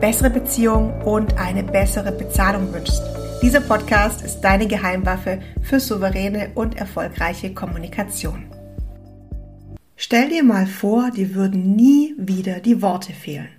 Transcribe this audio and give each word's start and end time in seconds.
bessere 0.00 0.30
Beziehungen 0.30 1.02
und 1.02 1.36
eine 1.36 1.62
bessere 1.62 2.10
Bezahlung 2.10 2.72
wünschst. 2.72 3.02
Dieser 3.42 3.60
Podcast 3.60 4.22
ist 4.22 4.40
deine 4.40 4.66
Geheimwaffe 4.66 5.40
für 5.62 5.78
souveräne 5.78 6.52
und 6.54 6.78
erfolgreiche 6.78 7.52
Kommunikation. 7.52 8.46
Stell 9.96 10.30
dir 10.30 10.42
mal 10.42 10.66
vor, 10.66 11.10
dir 11.10 11.34
würden 11.34 11.76
nie 11.76 12.14
wieder 12.16 12.60
die 12.60 12.80
Worte 12.80 13.12
fehlen. 13.12 13.50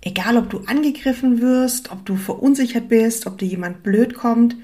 Egal, 0.00 0.36
ob 0.36 0.48
du 0.50 0.60
angegriffen 0.66 1.40
wirst, 1.40 1.90
ob 1.90 2.06
du 2.06 2.14
verunsichert 2.14 2.88
bist, 2.88 3.26
ob 3.26 3.38
dir 3.38 3.48
jemand 3.48 3.82
blöd 3.82 4.14
kommt, 4.14 4.54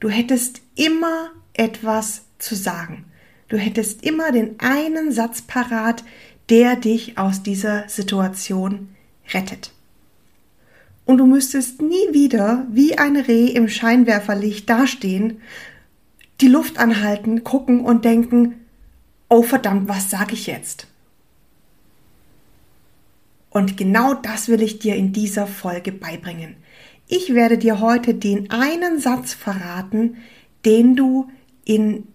du 0.00 0.10
hättest 0.10 0.60
immer 0.74 1.30
etwas 1.54 2.26
zu 2.38 2.54
sagen. 2.54 3.06
Du 3.48 3.56
hättest 3.56 4.04
immer 4.04 4.30
den 4.30 4.60
einen 4.60 5.10
Satz 5.10 5.40
parat, 5.40 6.04
der 6.50 6.76
dich 6.76 7.16
aus 7.16 7.42
dieser 7.42 7.88
Situation 7.88 8.90
rettet. 9.32 9.72
Und 11.04 11.18
du 11.18 11.26
müsstest 11.26 11.80
nie 11.80 12.12
wieder 12.12 12.66
wie 12.70 12.98
ein 12.98 13.16
Reh 13.16 13.46
im 13.46 13.68
Scheinwerferlicht 13.68 14.68
dastehen, 14.68 15.40
die 16.40 16.48
Luft 16.48 16.78
anhalten, 16.78 17.44
gucken 17.44 17.80
und 17.80 18.04
denken, 18.04 18.66
oh 19.28 19.42
verdammt, 19.42 19.88
was 19.88 20.10
sage 20.10 20.34
ich 20.34 20.46
jetzt? 20.46 20.86
Und 23.50 23.76
genau 23.76 24.14
das 24.14 24.48
will 24.48 24.62
ich 24.62 24.78
dir 24.78 24.96
in 24.96 25.12
dieser 25.12 25.46
Folge 25.46 25.92
beibringen. 25.92 26.56
Ich 27.06 27.34
werde 27.34 27.56
dir 27.56 27.80
heute 27.80 28.14
den 28.14 28.50
einen 28.50 29.00
Satz 29.00 29.32
verraten, 29.32 30.18
den 30.66 30.94
du 30.94 31.30
in 31.64 32.06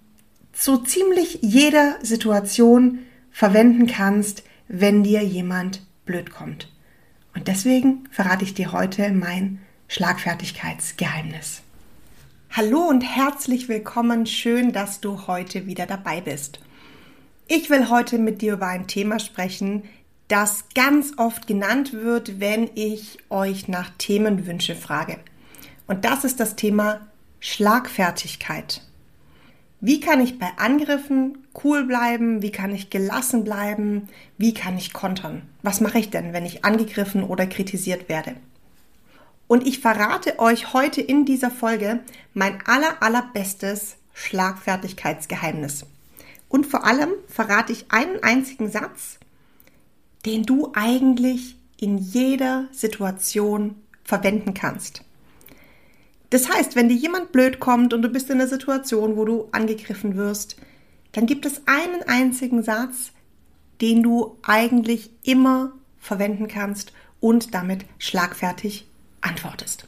so 0.53 0.77
ziemlich 0.77 1.39
jeder 1.41 1.97
Situation 2.03 2.99
verwenden 3.31 3.87
kannst, 3.87 4.43
wenn 4.67 5.03
dir 5.03 5.23
jemand 5.23 5.81
blöd 6.05 6.29
kommt. 6.29 6.72
Und 7.35 7.47
deswegen 7.47 8.07
verrate 8.11 8.43
ich 8.43 8.53
dir 8.53 8.71
heute 8.71 9.11
mein 9.11 9.59
Schlagfertigkeitsgeheimnis. 9.87 11.61
Hallo 12.51 12.81
und 12.87 13.01
herzlich 13.01 13.67
willkommen. 13.67 14.27
Schön, 14.27 14.71
dass 14.71 15.01
du 15.01 15.25
heute 15.27 15.65
wieder 15.65 15.87
dabei 15.87 16.21
bist. 16.21 16.59
Ich 17.47 17.69
will 17.69 17.89
heute 17.89 18.19
mit 18.19 18.41
dir 18.41 18.53
über 18.53 18.67
ein 18.67 18.87
Thema 18.87 19.19
sprechen, 19.19 19.83
das 20.27 20.65
ganz 20.75 21.13
oft 21.17 21.47
genannt 21.47 21.93
wird, 21.93 22.39
wenn 22.39 22.69
ich 22.75 23.17
euch 23.29 23.67
nach 23.67 23.89
Themenwünsche 23.97 24.75
frage. 24.75 25.19
Und 25.87 26.05
das 26.05 26.23
ist 26.23 26.39
das 26.39 26.55
Thema 26.55 27.01
Schlagfertigkeit. 27.39 28.81
Wie 29.81 29.99
kann 29.99 30.21
ich 30.21 30.39
bei 30.39 30.49
Angriffen 30.57 31.39
cool 31.63 31.85
bleiben? 31.85 32.41
Wie 32.41 32.51
kann 32.51 32.73
ich 32.73 32.89
gelassen 32.89 33.43
bleiben? 33.43 34.09
Wie 34.37 34.53
kann 34.53 34.77
ich 34.77 34.93
kontern? 34.93 35.43
Was 35.61 35.81
mache 35.81 35.99
ich 35.99 36.09
denn, 36.09 36.33
wenn 36.33 36.45
ich 36.45 36.65
angegriffen 36.65 37.23
oder 37.23 37.45
kritisiert 37.45 38.09
werde? 38.09 38.35
Und 39.47 39.67
ich 39.67 39.79
verrate 39.79 40.39
euch 40.39 40.73
heute 40.73 41.01
in 41.01 41.25
dieser 41.25 41.51
Folge 41.51 41.99
mein 42.33 42.59
aller, 42.65 43.01
allerbestes 43.01 43.97
Schlagfertigkeitsgeheimnis. 44.13 45.85
Und 46.49 46.65
vor 46.65 46.85
allem 46.85 47.09
verrate 47.27 47.71
ich 47.71 47.91
einen 47.91 48.23
einzigen 48.23 48.69
Satz, 48.69 49.19
den 50.25 50.43
du 50.43 50.71
eigentlich 50.73 51.57
in 51.79 51.97
jeder 51.97 52.67
Situation 52.71 53.75
verwenden 54.03 54.53
kannst. 54.53 55.03
Das 56.29 56.49
heißt, 56.51 56.75
wenn 56.75 56.89
dir 56.89 56.95
jemand 56.95 57.31
blöd 57.31 57.59
kommt 57.59 57.93
und 57.93 58.01
du 58.01 58.09
bist 58.09 58.29
in 58.29 58.39
einer 58.39 58.47
Situation, 58.47 59.17
wo 59.17 59.25
du 59.25 59.49
angegriffen 59.51 60.15
wirst, 60.15 60.55
dann 61.13 61.25
gibt 61.25 61.45
es 61.45 61.61
einen 61.65 62.03
einzigen 62.03 62.61
Satz, 62.63 63.11
den 63.81 64.03
du 64.03 64.37
eigentlich 64.43 65.09
immer 65.23 65.71
verwenden 65.99 66.47
kannst 66.47 66.93
und 67.19 67.53
damit 67.53 67.85
schlagfertig 67.97 68.87
antwortest. 69.21 69.87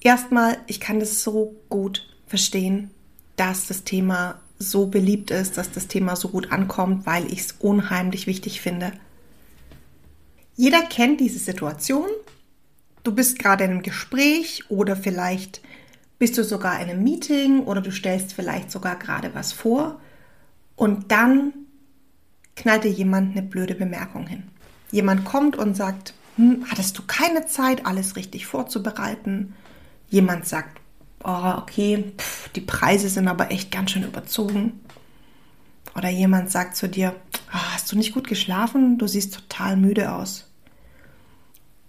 Erstmal, 0.00 0.58
ich 0.66 0.80
kann 0.80 1.00
das 1.00 1.22
so 1.22 1.54
gut 1.68 2.06
verstehen, 2.26 2.90
dass 3.36 3.66
das 3.66 3.84
Thema 3.84 4.40
so 4.58 4.86
beliebt 4.86 5.30
ist, 5.30 5.58
dass 5.58 5.70
das 5.70 5.88
Thema 5.88 6.16
so 6.16 6.28
gut 6.28 6.52
ankommt, 6.52 7.06
weil 7.06 7.26
ich 7.26 7.40
es 7.40 7.52
unheimlich 7.52 8.26
wichtig 8.26 8.60
finde. 8.60 8.92
Jeder 10.56 10.82
kennt 10.82 11.20
diese 11.20 11.38
Situation, 11.38 12.06
Du 13.04 13.14
bist 13.14 13.38
gerade 13.38 13.64
in 13.64 13.70
einem 13.70 13.82
Gespräch 13.82 14.64
oder 14.70 14.96
vielleicht 14.96 15.60
bist 16.24 16.38
du 16.38 16.42
sogar 16.42 16.80
in 16.80 16.88
einem 16.88 17.04
Meeting 17.04 17.64
oder 17.64 17.82
du 17.82 17.92
stellst 17.92 18.32
vielleicht 18.32 18.70
sogar 18.70 18.96
gerade 18.96 19.34
was 19.34 19.52
vor 19.52 20.00
und 20.74 21.12
dann 21.12 21.52
knallt 22.56 22.84
dir 22.84 22.90
jemand 22.90 23.36
eine 23.36 23.46
blöde 23.46 23.74
Bemerkung 23.74 24.26
hin. 24.26 24.44
Jemand 24.90 25.26
kommt 25.26 25.54
und 25.54 25.76
sagt, 25.76 26.14
hm, 26.36 26.64
hattest 26.70 26.96
du 26.96 27.02
keine 27.06 27.44
Zeit, 27.44 27.84
alles 27.84 28.16
richtig 28.16 28.46
vorzubereiten? 28.46 29.54
Jemand 30.08 30.46
sagt, 30.46 30.80
oh, 31.24 31.58
okay, 31.58 32.14
pff, 32.16 32.48
die 32.54 32.62
Preise 32.62 33.10
sind 33.10 33.28
aber 33.28 33.50
echt 33.50 33.70
ganz 33.70 33.90
schön 33.90 34.04
überzogen. 34.04 34.80
Oder 35.94 36.08
jemand 36.08 36.50
sagt 36.50 36.74
zu 36.74 36.88
dir, 36.88 37.14
oh, 37.52 37.72
hast 37.74 37.92
du 37.92 37.98
nicht 37.98 38.14
gut 38.14 38.28
geschlafen? 38.28 38.96
Du 38.96 39.06
siehst 39.06 39.34
total 39.34 39.76
müde 39.76 40.10
aus. 40.10 40.46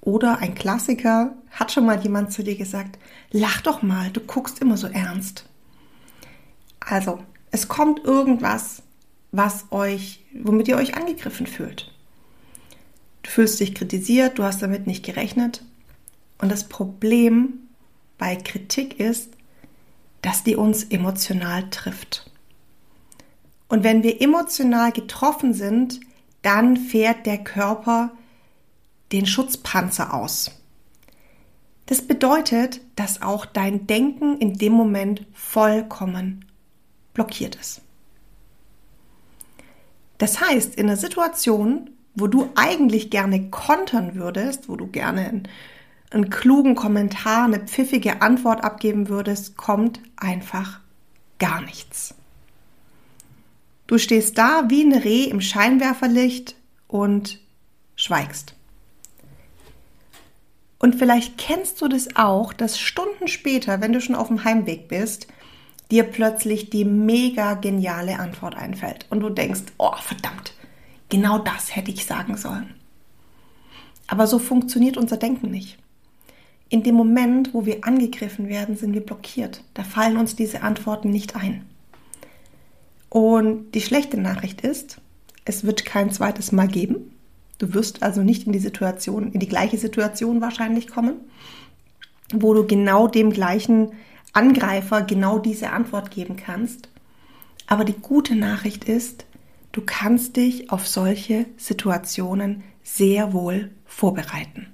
Oder 0.05 0.37
ein 0.37 0.55
Klassiker, 0.55 1.35
hat 1.49 1.71
schon 1.71 1.85
mal 1.85 1.99
jemand 2.01 2.31
zu 2.31 2.43
dir 2.43 2.55
gesagt, 2.55 2.97
lach 3.31 3.61
doch 3.61 3.81
mal, 3.81 4.11
du 4.11 4.21
guckst 4.21 4.59
immer 4.59 4.77
so 4.77 4.87
ernst. 4.87 5.45
Also, 6.79 7.19
es 7.51 7.67
kommt 7.67 8.03
irgendwas, 8.03 8.83
was 9.31 9.65
euch, 9.71 10.23
womit 10.33 10.67
ihr 10.67 10.77
euch 10.77 10.95
angegriffen 10.95 11.47
fühlt. 11.47 11.91
Du 13.23 13.31
fühlst 13.31 13.59
dich 13.59 13.73
kritisiert, 13.73 14.37
du 14.37 14.43
hast 14.43 14.61
damit 14.61 14.85
nicht 14.85 15.03
gerechnet. 15.03 15.63
Und 16.37 16.51
das 16.51 16.69
Problem 16.69 17.67
bei 18.19 18.35
Kritik 18.35 18.99
ist, 18.99 19.31
dass 20.21 20.43
die 20.43 20.55
uns 20.55 20.83
emotional 20.83 21.69
trifft. 21.71 22.29
Und 23.67 23.83
wenn 23.83 24.03
wir 24.03 24.21
emotional 24.21 24.91
getroffen 24.91 25.55
sind, 25.55 25.99
dann 26.43 26.77
fährt 26.77 27.25
der 27.25 27.39
Körper 27.39 28.11
den 29.11 29.25
Schutzpanzer 29.25 30.13
aus. 30.13 30.51
Das 31.85 32.01
bedeutet, 32.01 32.81
dass 32.95 33.21
auch 33.21 33.45
dein 33.45 33.85
Denken 33.85 34.37
in 34.39 34.53
dem 34.55 34.73
Moment 34.73 35.25
vollkommen 35.33 36.45
blockiert 37.13 37.55
ist. 37.55 37.81
Das 40.17 40.41
heißt, 40.41 40.75
in 40.75 40.87
einer 40.87 40.97
Situation, 40.97 41.89
wo 42.15 42.27
du 42.27 42.49
eigentlich 42.55 43.09
gerne 43.09 43.49
kontern 43.49 44.15
würdest, 44.15 44.69
wo 44.69 44.75
du 44.75 44.87
gerne 44.87 45.27
einen, 45.27 45.47
einen 46.11 46.29
klugen 46.29 46.75
Kommentar, 46.75 47.45
eine 47.45 47.59
pfiffige 47.59 48.21
Antwort 48.21 48.63
abgeben 48.63 49.09
würdest, 49.09 49.57
kommt 49.57 49.99
einfach 50.15 50.79
gar 51.37 51.61
nichts. 51.61 52.15
Du 53.87 53.97
stehst 53.97 54.37
da 54.37 54.63
wie 54.69 54.83
ein 54.83 54.93
Reh 54.93 55.25
im 55.25 55.41
Scheinwerferlicht 55.41 56.55
und 56.87 57.39
schweigst. 57.95 58.55
Und 60.79 60.95
vielleicht 60.95 61.37
kennst 61.37 61.81
du 61.81 61.87
das 61.87 62.15
auch, 62.15 62.53
dass 62.53 62.79
Stunden 62.79 63.27
später, 63.27 63.81
wenn 63.81 63.93
du 63.93 64.01
schon 64.01 64.15
auf 64.15 64.27
dem 64.27 64.43
Heimweg 64.43 64.87
bist, 64.87 65.27
dir 65.91 66.03
plötzlich 66.03 66.69
die 66.69 66.85
mega 66.85 67.53
geniale 67.53 68.19
Antwort 68.19 68.55
einfällt 68.55 69.05
und 69.09 69.19
du 69.19 69.29
denkst, 69.29 69.61
oh 69.77 69.95
verdammt, 70.01 70.53
genau 71.09 71.37
das 71.37 71.75
hätte 71.75 71.91
ich 71.91 72.05
sagen 72.05 72.37
sollen. 72.37 72.73
Aber 74.07 74.27
so 74.27 74.39
funktioniert 74.39 74.97
unser 74.97 75.17
Denken 75.17 75.49
nicht. 75.49 75.77
In 76.69 76.83
dem 76.83 76.95
Moment, 76.95 77.53
wo 77.53 77.65
wir 77.65 77.85
angegriffen 77.85 78.49
werden, 78.49 78.75
sind 78.75 78.93
wir 78.93 79.05
blockiert. 79.05 79.63
Da 79.73 79.83
fallen 79.83 80.17
uns 80.17 80.35
diese 80.35 80.61
Antworten 80.61 81.09
nicht 81.09 81.35
ein. 81.35 81.65
Und 83.09 83.71
die 83.71 83.81
schlechte 83.81 84.19
Nachricht 84.19 84.61
ist, 84.61 84.97
es 85.45 85.63
wird 85.63 85.85
kein 85.85 86.11
zweites 86.11 86.51
Mal 86.51 86.67
geben. 86.67 87.14
Du 87.57 87.73
wirst 87.73 88.03
also 88.03 88.21
nicht 88.21 88.45
in 88.45 88.53
die 88.53 88.59
Situation, 88.59 89.31
in 89.31 89.39
die 89.39 89.47
gleiche 89.47 89.77
Situation 89.77 90.41
wahrscheinlich 90.41 90.87
kommen, 90.87 91.15
wo 92.33 92.53
du 92.53 92.65
genau 92.65 93.07
dem 93.07 93.31
gleichen 93.31 93.91
Angreifer 94.33 95.01
genau 95.01 95.39
diese 95.39 95.69
Antwort 95.69 96.11
geben 96.11 96.35
kannst. 96.35 96.89
Aber 97.67 97.85
die 97.85 97.93
gute 97.93 98.35
Nachricht 98.35 98.83
ist, 98.83 99.25
du 99.71 99.81
kannst 99.85 100.35
dich 100.35 100.69
auf 100.69 100.87
solche 100.87 101.45
Situationen 101.57 102.63
sehr 102.83 103.33
wohl 103.33 103.71
vorbereiten. 103.85 104.67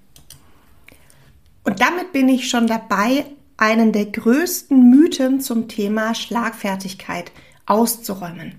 Und 1.63 1.79
damit 1.79 2.11
bin 2.11 2.27
ich 2.27 2.49
schon 2.49 2.67
dabei, 2.67 3.25
einen 3.57 3.91
der 3.91 4.05
größten 4.07 4.89
Mythen 4.89 5.39
zum 5.39 5.67
Thema 5.67 6.15
Schlagfertigkeit 6.15 7.31
auszuräumen. 7.67 8.55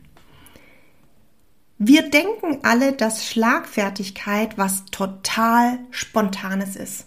Wir 1.84 2.08
denken 2.08 2.60
alle, 2.62 2.92
dass 2.92 3.26
Schlagfertigkeit 3.26 4.56
was 4.56 4.84
total 4.92 5.80
Spontanes 5.90 6.76
ist. 6.76 7.06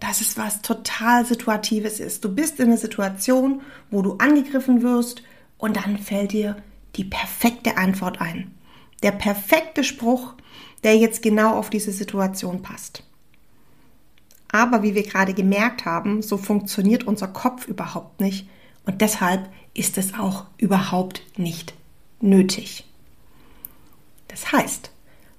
Dass 0.00 0.20
es 0.20 0.36
was 0.36 0.62
total 0.62 1.24
Situatives 1.24 2.00
ist. 2.00 2.24
Du 2.24 2.34
bist 2.34 2.58
in 2.58 2.66
einer 2.66 2.76
Situation, 2.76 3.62
wo 3.88 4.02
du 4.02 4.14
angegriffen 4.14 4.82
wirst 4.82 5.22
und 5.58 5.76
dann 5.76 5.96
fällt 5.96 6.32
dir 6.32 6.56
die 6.96 7.04
perfekte 7.04 7.76
Antwort 7.76 8.20
ein. 8.20 8.52
Der 9.04 9.12
perfekte 9.12 9.84
Spruch, 9.84 10.34
der 10.82 10.96
jetzt 10.96 11.22
genau 11.22 11.56
auf 11.56 11.70
diese 11.70 11.92
Situation 11.92 12.62
passt. 12.62 13.04
Aber 14.50 14.82
wie 14.82 14.96
wir 14.96 15.04
gerade 15.04 15.34
gemerkt 15.34 15.84
haben, 15.84 16.20
so 16.20 16.36
funktioniert 16.36 17.04
unser 17.04 17.28
Kopf 17.28 17.68
überhaupt 17.68 18.20
nicht 18.20 18.48
und 18.86 19.02
deshalb 19.02 19.48
ist 19.72 19.98
es 19.98 20.14
auch 20.14 20.46
überhaupt 20.58 21.22
nicht 21.36 21.74
nötig. 22.20 22.85
Das 24.28 24.52
heißt, 24.52 24.90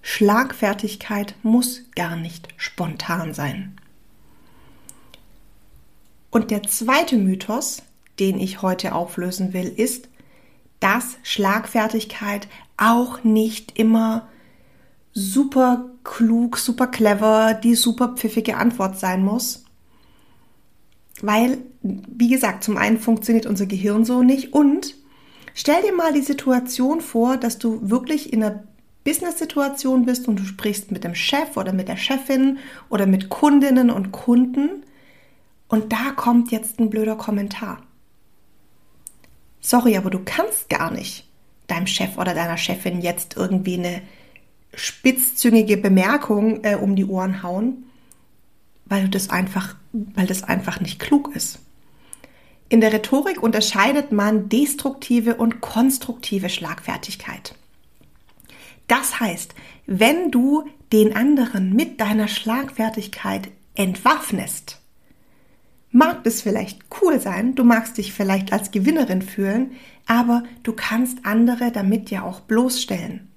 Schlagfertigkeit 0.02 1.36
muss 1.44 1.82
gar 1.96 2.16
nicht 2.16 2.48
spontan 2.58 3.34
sein. 3.34 3.78
Und 6.32 6.52
der 6.52 6.64
zweite 6.64 7.18
Mythos, 7.18 7.84
den 8.20 8.40
ich 8.40 8.62
heute 8.62 8.94
auflösen 8.94 9.54
will, 9.54 9.68
ist, 9.68 10.10
dass 10.80 11.18
Schlagfertigkeit 11.24 12.48
auch 12.78 13.24
nicht 13.24 13.78
immer 13.78 14.28
super 15.14 15.90
klug, 16.04 16.58
super 16.58 16.88
clever, 16.88 17.56
die 17.56 17.76
super 17.76 18.10
pfiffige 18.16 18.58
Antwort 18.58 19.00
sein 19.00 19.26
muss. 19.26 19.66
Weil, 21.22 21.58
wie 21.82 22.30
gesagt, 22.30 22.64
zum 22.64 22.78
einen 22.78 23.00
funktioniert 23.00 23.48
unser 23.48 23.66
Gehirn 23.66 24.06
so 24.06 24.22
nicht 24.22 24.54
und 24.54 24.94
stell 25.56 25.82
dir 25.82 25.94
mal 25.94 26.14
die 26.14 26.22
Situation 26.22 27.02
vor, 27.02 27.38
dass 27.38 27.58
du 27.58 27.90
wirklich 27.90 28.32
in 28.32 28.44
einer 28.44 28.64
Business-Situation 29.08 30.06
bist 30.06 30.28
und 30.28 30.38
du 30.38 30.44
sprichst 30.44 30.92
mit 30.92 31.06
dem 31.06 31.16
Chef 31.16 31.56
oder 31.56 31.72
mit 31.72 31.88
der 31.88 31.96
Chefin 31.96 32.60
oder 32.90 33.06
mit 33.06 33.30
Kundinnen 33.30 33.90
und 33.90 34.12
Kunden 34.12 34.84
und 35.70 35.94
da 35.94 36.12
kommt 36.14 36.52
jetzt 36.52 36.78
ein 36.78 36.90
blöder 36.90 37.16
Kommentar. 37.16 37.82
Sorry, 39.62 39.96
aber 39.96 40.10
du 40.10 40.20
kannst 40.26 40.68
gar 40.68 40.92
nicht 40.92 41.26
deinem 41.68 41.88
Chef 41.88 42.18
oder 42.18 42.34
deiner 42.34 42.58
Chefin 42.58 43.00
jetzt 43.00 43.38
irgendwie 43.38 43.76
eine 43.76 44.02
spitzzüngige 44.74 45.78
Bemerkung 45.78 46.66
äh, 46.66 46.76
um 46.76 46.98
die 46.98 47.06
Ohren 47.06 47.44
hauen, 47.44 47.86
weil 48.88 49.04
du 49.04 49.10
das 49.10 49.30
einfach, 49.30 49.78
weil 49.94 50.28
das 50.28 50.44
einfach 50.44 50.82
nicht 50.82 51.00
klug 51.00 51.34
ist. 51.34 51.60
In 52.68 52.82
der 52.82 52.92
Rhetorik 52.92 53.42
unterscheidet 53.42 54.12
man 54.12 54.50
destruktive 54.50 55.36
und 55.36 55.62
konstruktive 55.62 56.50
Schlagfertigkeit. 56.50 57.56
Das 58.88 59.20
heißt, 59.20 59.54
wenn 59.86 60.32
du 60.32 60.66
den 60.92 61.16
anderen 61.16 61.74
mit 61.74 62.00
deiner 62.00 62.28
Schlagfertigkeit 62.28 63.50
entwaffnest, 63.76 64.80
mag 65.92 66.24
das 66.24 66.42
vielleicht 66.42 66.80
cool 67.02 67.20
sein, 67.20 67.56
du 67.56 67.64
magst 67.64 67.98
dich 67.98 68.14
vielleicht 68.14 68.54
als 68.54 68.72
Gewinnerin 68.72 69.22
fühlen, 69.22 69.72
aber 70.06 70.44
du 70.64 70.74
kannst 70.74 71.26
andere 71.26 71.72
damit 71.72 72.10
ja 72.10 72.24
auch 72.24 72.42
bloßstellen. 72.42 73.28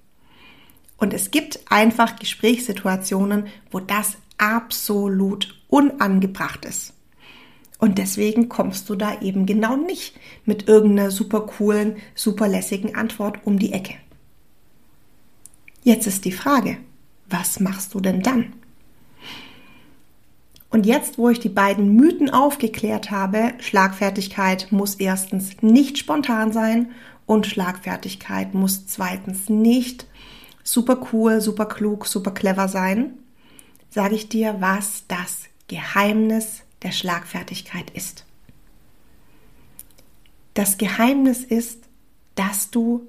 Und 0.97 1.13
es 1.13 1.31
gibt 1.31 1.59
einfach 1.69 2.17
Gesprächssituationen, 2.17 3.47
wo 3.71 3.79
das 3.79 4.17
absolut 4.37 5.59
unangebracht 5.67 6.65
ist. 6.65 6.93
Und 7.79 7.97
deswegen 7.97 8.47
kommst 8.47 8.89
du 8.89 8.95
da 8.95 9.21
eben 9.21 9.47
genau 9.47 9.75
nicht 9.75 10.15
mit 10.45 10.67
irgendeiner 10.67 11.09
super 11.09 11.41
coolen, 11.47 11.95
super 12.13 12.47
lässigen 12.47 12.95
Antwort 12.95 13.39
um 13.43 13.57
die 13.57 13.73
Ecke. 13.73 13.95
Jetzt 15.83 16.05
ist 16.05 16.25
die 16.25 16.31
Frage, 16.31 16.77
was 17.27 17.59
machst 17.59 17.93
du 17.93 17.99
denn 17.99 18.21
dann? 18.21 18.53
Und 20.69 20.85
jetzt, 20.85 21.17
wo 21.17 21.29
ich 21.29 21.39
die 21.39 21.49
beiden 21.49 21.95
Mythen 21.95 22.29
aufgeklärt 22.29 23.11
habe, 23.11 23.53
Schlagfertigkeit 23.59 24.71
muss 24.71 24.95
erstens 24.95 25.61
nicht 25.61 25.97
spontan 25.97 26.53
sein 26.53 26.91
und 27.25 27.47
Schlagfertigkeit 27.47 28.53
muss 28.53 28.85
zweitens 28.87 29.49
nicht 29.49 30.07
super 30.63 31.07
cool, 31.11 31.41
super 31.41 31.65
klug, 31.65 32.05
super 32.05 32.31
clever 32.31 32.67
sein, 32.67 33.13
sage 33.89 34.15
ich 34.15 34.29
dir, 34.29 34.57
was 34.59 35.03
das 35.07 35.45
Geheimnis 35.67 36.61
der 36.83 36.91
Schlagfertigkeit 36.91 37.89
ist. 37.89 38.25
Das 40.53 40.77
Geheimnis 40.77 41.43
ist, 41.43 41.83
dass 42.35 42.71
du 42.71 43.07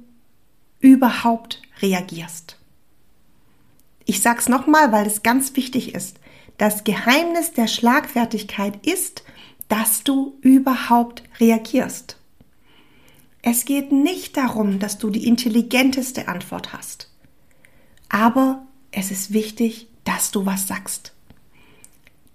überhaupt 0.81 1.63
reagierst. 1.81 2.59
Ich 4.05 4.21
sag's 4.21 4.49
nochmal, 4.49 4.93
weil 4.93 5.07
es 5.07 5.23
ganz 5.23 5.55
wichtig 5.57 5.95
ist. 5.95 6.19
Das 6.59 6.85
Geheimnis 6.85 7.53
der 7.53 7.67
Schlagfertigkeit 7.67 8.87
ist, 8.87 9.25
dass 9.69 10.05
du 10.05 10.37
überhaupt 10.43 11.23
reagierst. 11.41 12.19
Es 13.43 13.65
geht 13.65 13.91
nicht 13.91 14.37
darum, 14.37 14.79
dass 14.79 14.99
du 14.99 15.11
die 15.11 15.27
intelligenteste 15.27 16.29
Antwort 16.29 16.73
hast. 16.73 17.11
Aber 18.09 18.67
es 18.93 19.11
ist 19.11 19.33
wichtig, 19.33 19.89
dass 20.05 20.31
du 20.31 20.47
was 20.47 20.69
sagst. 20.69 21.13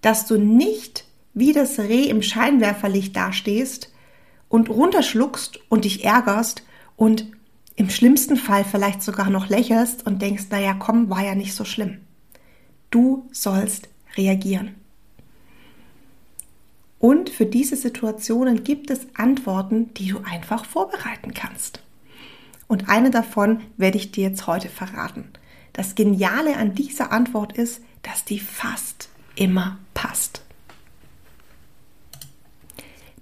Dass 0.02 0.26
du 0.26 0.36
nicht 0.36 1.04
wie 1.32 1.52
das 1.52 1.78
Reh 1.78 2.04
im 2.04 2.20
Scheinwerferlicht 2.20 3.16
dastehst 3.16 3.92
und 4.48 4.68
runterschluckst 4.68 5.60
und 5.68 5.84
dich 5.84 6.04
ärgerst 6.04 6.64
und 6.96 7.26
im 7.78 7.90
schlimmsten 7.90 8.36
Fall 8.36 8.64
vielleicht 8.64 9.04
sogar 9.04 9.30
noch 9.30 9.48
lächelst 9.48 10.04
und 10.04 10.20
denkst, 10.20 10.46
naja, 10.50 10.74
komm, 10.74 11.10
war 11.10 11.24
ja 11.24 11.36
nicht 11.36 11.54
so 11.54 11.64
schlimm. 11.64 11.98
Du 12.90 13.28
sollst 13.30 13.88
reagieren. 14.16 14.74
Und 16.98 17.30
für 17.30 17.46
diese 17.46 17.76
Situationen 17.76 18.64
gibt 18.64 18.90
es 18.90 19.06
Antworten, 19.14 19.94
die 19.94 20.08
du 20.08 20.18
einfach 20.28 20.64
vorbereiten 20.64 21.32
kannst. 21.34 21.80
Und 22.66 22.88
eine 22.88 23.10
davon 23.10 23.60
werde 23.76 23.98
ich 23.98 24.10
dir 24.10 24.28
jetzt 24.28 24.48
heute 24.48 24.68
verraten. 24.68 25.28
Das 25.72 25.94
Geniale 25.94 26.56
an 26.56 26.74
dieser 26.74 27.12
Antwort 27.12 27.56
ist, 27.56 27.80
dass 28.02 28.24
die 28.24 28.40
fast 28.40 29.08
immer 29.36 29.78
passt. 29.94 30.42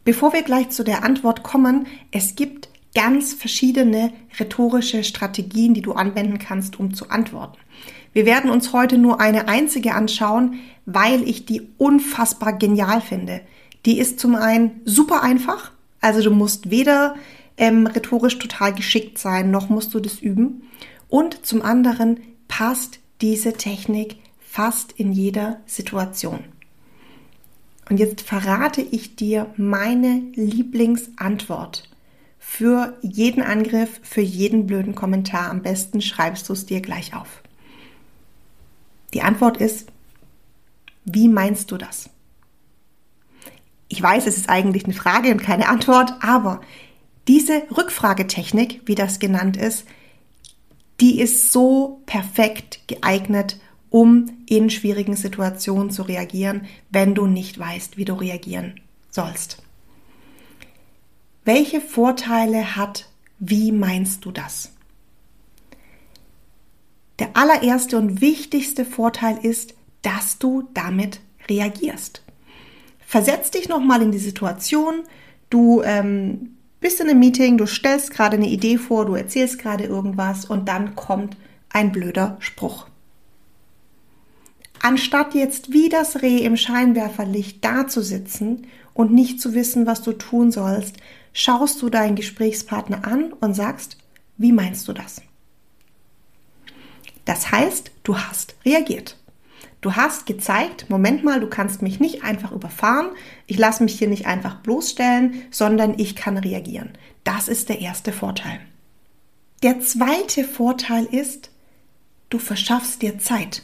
Bevor 0.03 0.33
wir 0.33 0.43
gleich 0.43 0.71
zu 0.71 0.83
der 0.83 1.05
Antwort 1.05 1.43
kommen, 1.43 1.87
es 2.11 2.37
gibt 2.37 2.71
ganz 2.97 3.35
verschiedene 3.35 4.11
rhetorische 4.41 5.05
Strategien, 5.05 5.75
die 5.75 5.83
du 5.83 5.93
anwenden 5.93 6.39
kannst, 6.39 6.81
um 6.81 6.95
zu 6.95 7.11
antworten. 7.11 7.59
Wir 8.15 8.25
werden 8.25 8.51
uns 8.51 8.73
heute 8.73 8.97
nur 8.97 9.21
eine 9.21 9.49
einzige 9.49 9.93
anschauen, 9.93 10.61
weil 10.87 11.29
ich 11.29 11.45
die 11.45 11.69
unfassbar 11.77 12.55
genial 12.55 13.03
finde. 13.03 13.43
Die 13.85 13.99
ist 13.99 14.19
zum 14.19 14.35
einen 14.35 14.81
super 14.87 15.23
einfach, 15.23 15.73
also 16.01 16.23
du 16.23 16.31
musst 16.31 16.71
weder 16.71 17.17
ähm, 17.59 17.87
rhetorisch 17.87 18.39
total 18.39 18.73
geschickt 18.73 19.19
sein, 19.19 19.51
noch 19.51 19.69
musst 19.69 19.93
du 19.93 20.01
das 20.01 20.21
üben. 20.21 20.63
Und 21.09 21.45
zum 21.45 21.61
anderen 21.61 22.21
passt 22.49 23.01
diese 23.21 23.53
Technik 23.53 24.17
fast 24.41 24.93
in 24.93 25.13
jeder 25.13 25.61
Situation. 25.67 26.45
Und 27.91 28.01
jetzt 28.01 28.23
verrate 28.23 28.81
ich 28.81 29.17
dir 29.17 29.53
meine 29.59 30.23
Lieblingsantwort 30.35 31.86
für 32.57 32.97
jeden 33.03 33.43
Angriff, 33.43 34.01
für 34.03 34.23
jeden 34.23 34.67
blöden 34.67 34.95
Kommentar. 34.95 35.51
Am 35.51 35.61
besten 35.61 36.01
schreibst 36.01 36.49
du 36.49 36.55
es 36.55 36.65
dir 36.65 36.81
gleich 36.81 37.15
auf. 37.15 37.43
Die 39.13 39.21
Antwort 39.21 39.59
ist, 39.59 39.89
wie 41.05 41.29
meinst 41.29 41.71
du 41.71 41.77
das? 41.77 42.09
Ich 43.89 44.03
weiß, 44.03 44.27
es 44.27 44.39
ist 44.39 44.49
eigentlich 44.49 44.87
eine 44.87 44.95
Frage 44.95 45.33
und 45.33 45.43
keine 45.43 45.69
Antwort, 45.69 46.15
aber 46.23 46.63
diese 47.29 47.63
Rückfragetechnik, 47.77 48.81
wie 48.87 48.95
das 48.95 49.19
genannt 49.19 49.59
ist, 49.59 49.85
die 51.03 51.21
ist 51.21 51.53
so 51.53 52.01
perfekt 52.07 52.89
geeignet, 52.89 53.61
um 53.91 54.31
in 54.47 54.71
schwierigen 54.71 55.15
Situationen 55.15 55.91
zu 55.91 56.05
reagieren, 56.05 56.65
wenn 56.89 57.15
du 57.15 57.27
nicht 57.27 57.59
weißt, 57.59 57.99
wie 57.99 58.07
du 58.07 58.15
reagieren 58.15 58.81
sollst. 59.11 59.66
Welche 61.47 61.81
Vorteile 61.81 62.75
hat, 62.75 63.09
wie 63.39 63.71
meinst 63.71 64.25
du 64.25 64.33
das? 64.33 64.73
Der 67.21 67.37
allererste 67.37 67.97
und 67.99 68.21
wichtigste 68.21 68.85
Vorteil 68.85 69.39
ist, 69.41 69.75
dass 70.03 70.39
du 70.39 70.69
damit 70.75 71.21
reagierst. 71.49 72.25
Versetz 72.99 73.53
dich 73.53 73.69
nochmal 73.69 74.03
in 74.03 74.11
die 74.11 74.19
Situation, 74.19 75.05
du 75.49 75.83
ähm, 75.85 76.57
bist 76.81 76.99
in 76.99 77.09
einem 77.09 77.21
Meeting, 77.21 77.59
du 77.59 77.67
stellst 77.67 78.11
gerade 78.11 78.37
eine 78.37 78.49
Idee 78.49 78.77
vor, 78.77 79.07
du 79.07 79.15
erzählst 79.15 79.61
gerade 79.61 79.85
irgendwas 79.85 80.47
und 80.47 80.67
dann 80.67 80.97
kommt 80.97 81.37
ein 81.69 81.93
blöder 81.93 82.39
Spruch. 82.41 82.89
Anstatt 84.83 85.33
jetzt 85.35 85.73
wie 85.73 85.91
das 85.91 86.23
Reh 86.23 86.39
im 86.39 86.57
Scheinwerferlicht 86.57 87.65
dazusitzen 87.65 88.67
und 88.95 89.13
nicht 89.13 89.41
zu 89.41 89.55
wissen, 89.55 89.87
was 89.87 90.03
du 90.03 90.13
tun 90.13 90.51
sollst, 90.51 90.97
schaust 91.37 91.83
du 91.83 91.91
deinen 91.91 92.17
Gesprächspartner 92.17 93.07
an 93.07 93.35
und 93.35 93.53
sagst, 93.53 93.99
wie 94.39 94.53
meinst 94.53 94.89
du 94.89 94.95
das? 94.95 95.21
Das 97.27 97.53
heißt, 97.53 97.91
du 98.05 98.17
hast 98.17 98.55
reagiert. 98.65 99.19
Du 99.83 99.97
hast 99.97 100.25
gezeigt, 100.25 100.89
Moment 100.89 101.25
mal, 101.25 101.39
du 101.39 101.47
kannst 101.47 101.83
mich 101.83 102.01
nicht 102.01 102.25
einfach 102.25 102.53
überfahren, 102.53 103.11
ich 103.47 103.59
lasse 103.59 103.85
mich 103.85 103.99
hier 103.99 104.09
nicht 104.09 104.27
einfach 104.27 104.61
bloßstellen, 104.63 105.43
sondern 105.51 105.99
ich 105.99 106.17
kann 106.17 106.39
reagieren. 106.39 106.97
Das 107.23 107.49
ist 107.49 107.69
der 107.69 107.81
erste 107.81 108.13
Vorteil. 108.13 108.59
Der 109.63 109.81
zweite 109.81 110.43
Vorteil 110.43 111.05
ist, 111.05 111.51
du 112.31 112.39
verschaffst 112.39 113.03
dir 113.03 113.19
Zeit. 113.19 113.63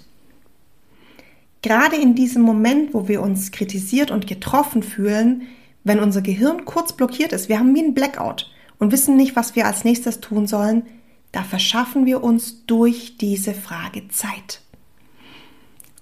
Gerade 1.62 1.97
in 1.97 2.14
diesem 2.14 2.43
Moment, 2.43 2.93
wo 2.93 3.09
wir 3.09 3.23
uns 3.23 3.50
kritisiert 3.50 4.11
und 4.11 4.26
getroffen 4.26 4.83
fühlen, 4.83 5.49
wenn 5.85 6.01
unser 6.01 6.23
Gehirn 6.23 6.65
kurz 6.65 6.93
blockiert 6.93 7.33
ist, 7.33 7.49
wir 7.49 7.59
haben 7.59 7.75
wie 7.75 7.83
ein 7.83 7.95
Blackout 7.95 8.51
und 8.79 8.93
wissen 8.93 9.17
nicht, 9.17 9.37
was 9.37 9.57
wir 9.57 9.67
als 9.67 9.85
nächstes 9.85 10.21
tun 10.21 10.47
sollen, 10.47 10.85
da 11.33 11.43
verschaffen 11.43 12.07
wir 12.07 12.23
uns 12.23 12.67
durch 12.67 13.17
diese 13.17 13.55
Frage 13.55 14.09
Zeit. 14.09 14.61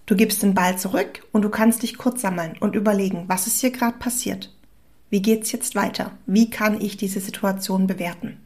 Du 0.07 0.17
gibst 0.17 0.43
den 0.43 0.55
Ball 0.55 0.77
zurück 0.77 1.25
und 1.31 1.43
du 1.43 1.51
kannst 1.51 1.83
dich 1.85 1.97
kurz 1.97 2.21
sammeln 2.21 2.57
und 2.59 2.75
überlegen, 2.75 3.25
was 3.29 3.47
ist 3.47 3.61
hier 3.61 3.71
gerade 3.71 3.97
passiert? 3.99 4.53
Wie 5.09 5.23
geht's 5.23 5.53
jetzt 5.53 5.77
weiter? 5.77 6.13
Wie 6.27 6.51
kann 6.51 6.81
ich 6.81 6.97
diese 6.97 7.21
Situation 7.21 7.87
bewerten? 7.87 8.39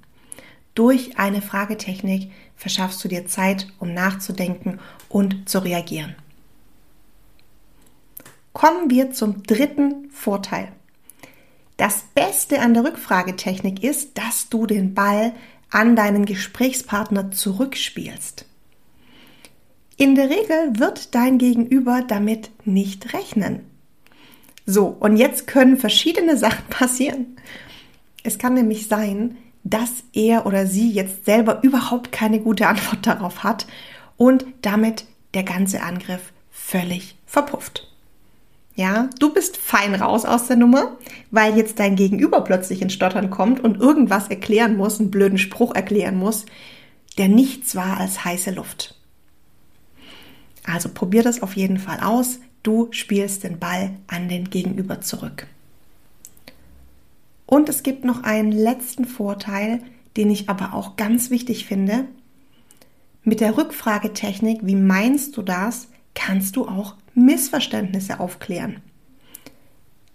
Durch 0.75 1.19
eine 1.19 1.41
Fragetechnik 1.41 2.33
verschaffst 2.57 3.03
du 3.05 3.09
dir 3.09 3.27
Zeit, 3.27 3.69
um 3.79 3.95
nachzudenken 3.95 4.79
und 5.09 5.49
zu 5.49 5.61
reagieren. 5.61 6.17
Kommen 8.53 8.91
wir 8.91 9.13
zum 9.13 9.43
dritten 9.45 10.11
Vorteil. 10.11 10.73
Das 11.77 12.05
Beste 12.15 12.61
an 12.61 12.75
der 12.75 12.85
Rückfragetechnik 12.85 13.83
ist, 13.83 14.17
dass 14.17 14.49
du 14.49 14.67
den 14.67 14.95
Ball 14.95 15.33
an 15.71 15.97
deinen 15.97 16.25
Gesprächspartner 16.25 17.33
zurückspielst. 17.33 18.47
In 19.97 20.15
der 20.15 20.31
Regel 20.31 20.79
wird 20.79 21.15
dein 21.15 21.39
Gegenüber 21.39 22.03
damit 22.07 22.51
nicht 22.65 23.13
rechnen. 23.13 23.61
So, 24.67 24.87
und 24.87 25.17
jetzt 25.17 25.47
können 25.47 25.77
verschiedene 25.77 26.37
Sachen 26.37 26.67
passieren. 26.69 27.37
Es 28.23 28.39
kann 28.39 28.55
nämlich 28.55 28.89
sein, 28.89 29.37
dass 29.65 29.91
er 30.13 30.47
oder 30.47 30.67
sie 30.67 30.91
jetzt 30.91 31.25
selber 31.25 31.63
überhaupt 31.63 32.13
keine 32.13 32.41
gute 32.41 32.69
Antwort 32.69 33.07
darauf 33.07 33.43
hat 33.43 33.67
und 34.17 34.47
damit 34.63 35.07
der 35.35 35.43
ganze 35.43 35.83
Angriff 35.83 36.33
völlig 36.51 37.17
verpufft. 37.27 37.94
Ja, 38.77 39.09
du 39.21 39.33
bist 39.33 39.57
fein 39.57 39.95
raus 39.95 40.25
aus 40.25 40.49
der 40.49 40.57
Nummer, 40.57 40.97
weil 41.31 41.57
jetzt 41.57 41.79
dein 41.79 41.95
Gegenüber 41.95 42.41
plötzlich 42.41 42.83
in 42.83 42.91
Stottern 42.91 43.31
kommt 43.31 43.61
und 43.61 43.81
irgendwas 43.81 44.29
erklären 44.29 44.77
muss, 44.77 44.99
einen 44.99 45.13
blöden 45.13 45.39
Spruch 45.39 45.75
erklären 45.75 46.17
muss, 46.17 46.45
der 47.17 47.29
nichts 47.29 47.77
war 47.77 47.99
als 48.01 48.25
heiße 48.25 48.51
Luft. 48.51 48.97
Also 50.65 50.89
probier 50.89 51.23
das 51.23 51.43
auf 51.43 51.55
jeden 51.55 51.79
Fall 51.79 52.01
aus. 52.01 52.41
Du 52.65 52.89
spielst 52.91 53.45
den 53.45 53.61
Ball 53.61 53.91
an 54.09 54.29
den 54.29 54.51
Gegenüber 54.51 55.01
zurück. 55.01 55.47
Und 57.47 57.69
es 57.69 57.83
gibt 57.83 58.05
noch 58.05 58.25
einen 58.25 58.51
letzten 58.51 59.05
Vorteil, 59.05 59.83
den 60.17 60.31
ich 60.31 60.49
aber 60.49 60.75
auch 60.75 60.97
ganz 60.97 61.31
wichtig 61.31 61.67
finde. 61.67 62.07
Mit 63.23 63.41
der 63.41 63.57
Rückfragetechnik, 63.57 64.61
wie 64.63 64.77
meinst 64.77 65.37
du 65.37 65.43
das, 65.43 65.89
kannst 66.15 66.57
du 66.57 66.67
auch 66.67 66.97
Missverständnisse 67.15 68.21
aufklären. 68.21 68.81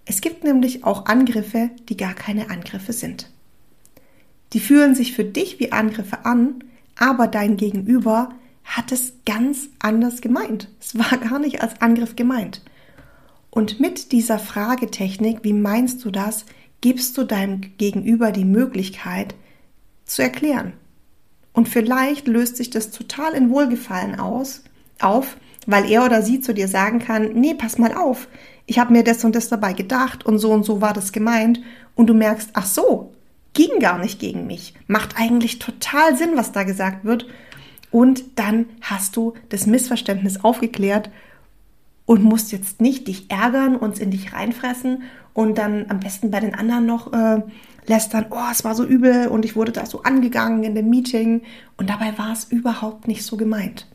Es 0.05 0.21
gibt 0.21 0.43
nämlich 0.43 0.83
auch 0.83 1.05
Angriffe, 1.05 1.69
die 1.87 1.97
gar 1.97 2.13
keine 2.13 2.49
Angriffe 2.49 2.93
sind. 2.93 3.29
Die 4.53 4.59
fühlen 4.59 4.95
sich 4.95 5.13
für 5.13 5.23
dich 5.23 5.59
wie 5.59 5.71
Angriffe 5.71 6.25
an, 6.25 6.63
aber 6.97 7.27
dein 7.27 7.57
Gegenüber 7.57 8.33
hat 8.63 8.91
es 8.91 9.13
ganz 9.25 9.69
anders 9.79 10.21
gemeint. 10.21 10.69
Es 10.79 10.97
war 10.97 11.17
gar 11.17 11.39
nicht 11.39 11.61
als 11.61 11.81
Angriff 11.81 12.15
gemeint. 12.15 12.61
Und 13.51 13.79
mit 13.79 14.11
dieser 14.11 14.39
Fragetechnik, 14.39 15.39
wie 15.43 15.53
meinst 15.53 16.03
du 16.05 16.11
das, 16.11 16.45
gibst 16.81 17.17
du 17.17 17.23
deinem 17.23 17.61
Gegenüber 17.77 18.31
die 18.31 18.45
Möglichkeit 18.45 19.35
zu 20.05 20.21
erklären. 20.21 20.73
Und 21.53 21.67
vielleicht 21.67 22.27
löst 22.27 22.57
sich 22.57 22.69
das 22.69 22.91
total 22.91 23.33
in 23.33 23.49
Wohlgefallen 23.49 24.19
aus, 24.19 24.63
auf, 24.99 25.37
weil 25.67 25.89
er 25.89 26.05
oder 26.05 26.21
sie 26.21 26.41
zu 26.41 26.53
dir 26.53 26.67
sagen 26.67 26.99
kann, 26.99 27.33
nee, 27.33 27.53
pass 27.53 27.77
mal 27.77 27.93
auf, 27.93 28.27
ich 28.65 28.77
habe 28.77 28.93
mir 28.93 29.03
das 29.03 29.23
und 29.25 29.35
das 29.35 29.49
dabei 29.49 29.73
gedacht 29.73 30.25
und 30.25 30.37
so 30.37 30.51
und 30.51 30.63
so 30.63 30.79
war 30.79 30.93
das 30.93 31.11
gemeint. 31.11 31.59
Und 31.95 32.07
du 32.07 32.13
merkst, 32.13 32.51
ach 32.53 32.65
so, 32.65 33.13
ging 33.53 33.79
gar 33.79 33.97
nicht 33.97 34.19
gegen 34.19 34.47
mich, 34.47 34.73
macht 34.87 35.15
eigentlich 35.17 35.59
total 35.59 36.15
Sinn, 36.15 36.31
was 36.35 36.51
da 36.51 36.63
gesagt 36.63 37.03
wird. 37.03 37.25
Und 37.91 38.37
dann 38.37 38.67
hast 38.81 39.15
du 39.15 39.33
das 39.49 39.65
Missverständnis 39.65 40.43
aufgeklärt 40.43 41.09
und 42.05 42.23
musst 42.23 42.51
jetzt 42.51 42.79
nicht 42.79 43.07
dich 43.07 43.31
ärgern, 43.31 43.75
uns 43.75 43.99
in 43.99 44.11
dich 44.11 44.33
reinfressen 44.33 45.03
und 45.33 45.57
dann 45.57 45.85
am 45.89 45.99
besten 45.99 46.31
bei 46.31 46.39
den 46.39 46.53
anderen 46.53 46.85
noch 46.85 47.11
äh, 47.11 47.41
lästern, 47.87 48.27
oh, 48.29 48.49
es 48.51 48.63
war 48.63 48.75
so 48.75 48.85
übel 48.85 49.27
und 49.27 49.45
ich 49.45 49.55
wurde 49.55 49.71
da 49.71 49.85
so 49.85 50.03
angegangen 50.03 50.63
in 50.63 50.75
dem 50.75 50.89
Meeting. 50.89 51.41
Und 51.77 51.89
dabei 51.89 52.17
war 52.17 52.31
es 52.31 52.45
überhaupt 52.45 53.07
nicht 53.07 53.23
so 53.23 53.35
gemeint. 53.35 53.87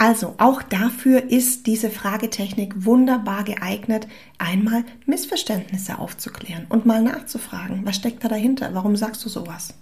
Also 0.00 0.34
auch 0.38 0.62
dafür 0.62 1.30
ist 1.30 1.66
diese 1.66 1.90
Fragetechnik 1.90 2.86
wunderbar 2.86 3.44
geeignet, 3.44 4.08
einmal 4.38 4.84
Missverständnisse 5.04 5.98
aufzuklären 5.98 6.64
und 6.70 6.86
mal 6.86 7.02
nachzufragen, 7.02 7.84
was 7.84 7.96
steckt 7.96 8.24
da 8.24 8.28
dahinter, 8.28 8.70
warum 8.72 8.96
sagst 8.96 9.22
du 9.22 9.28
sowas? 9.28 9.74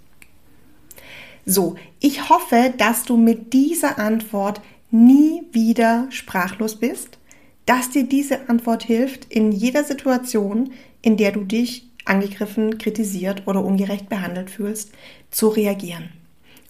So, 1.45 1.77
ich 2.01 2.27
hoffe, 2.27 2.73
dass 2.77 3.05
du 3.05 3.15
mit 3.15 3.53
dieser 3.53 3.97
Antwort 3.97 4.59
nie 4.91 5.43
wieder 5.53 6.07
sprachlos 6.09 6.75
bist, 6.75 7.17
dass 7.65 7.89
dir 7.89 8.03
diese 8.03 8.49
Antwort 8.49 8.83
hilft, 8.83 9.23
in 9.31 9.53
jeder 9.53 9.85
Situation, 9.85 10.73
in 11.01 11.15
der 11.15 11.31
du 11.31 11.45
dich 11.45 11.89
angegriffen, 12.03 12.77
kritisiert 12.77 13.47
oder 13.47 13.63
ungerecht 13.63 14.09
behandelt 14.09 14.49
fühlst, 14.49 14.91
zu 15.31 15.47
reagieren 15.47 16.09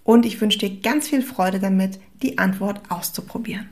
und 0.04 0.26
ich 0.26 0.40
wünsche 0.42 0.60
dir 0.60 0.82
ganz 0.82 1.08
viel 1.08 1.22
Freude 1.22 1.60
damit, 1.60 2.00
die 2.22 2.38
Antwort 2.38 2.82
auszuprobieren. 2.90 3.70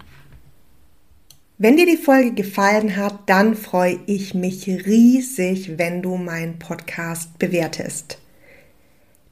Wenn 1.60 1.76
dir 1.76 1.88
die 1.88 1.98
Folge 1.98 2.34
gefallen 2.34 2.96
hat, 2.98 3.18
dann 3.26 3.56
freue 3.56 4.00
ich 4.06 4.36
mich 4.36 4.68
riesig, 4.68 5.80
wenn 5.80 6.04
du 6.04 6.16
meinen 6.16 6.60
Podcast 6.60 7.40
bewertest. 7.40 8.20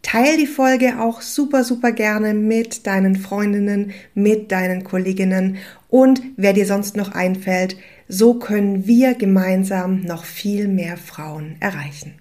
Teil 0.01 0.37
die 0.37 0.47
Folge 0.47 0.99
auch 0.99 1.21
super, 1.21 1.63
super 1.63 1.91
gerne 1.91 2.33
mit 2.33 2.87
deinen 2.87 3.15
Freundinnen, 3.15 3.91
mit 4.15 4.51
deinen 4.51 4.83
Kolleginnen 4.83 5.57
und 5.87 6.21
wer 6.35 6.53
dir 6.53 6.65
sonst 6.65 6.95
noch 6.95 7.11
einfällt. 7.11 7.77
So 8.07 8.35
können 8.35 8.87
wir 8.87 9.13
gemeinsam 9.13 10.01
noch 10.01 10.25
viel 10.25 10.67
mehr 10.67 10.97
Frauen 10.97 11.57
erreichen. 11.59 12.15